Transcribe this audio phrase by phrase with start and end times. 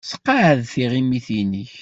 [0.05, 1.71] Sseqɛed tiɣimit-nnek.